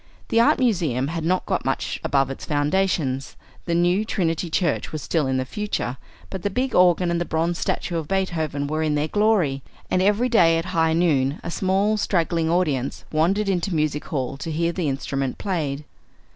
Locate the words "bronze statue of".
7.23-8.07